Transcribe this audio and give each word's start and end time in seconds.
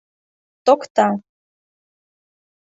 —Токта! 0.65 1.07